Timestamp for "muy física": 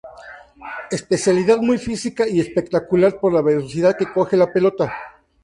1.59-2.27